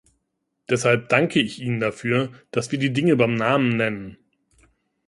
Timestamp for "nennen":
3.77-4.17